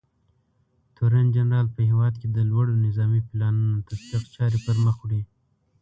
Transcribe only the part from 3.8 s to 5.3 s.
تطبیق چارې پرمخ وړي.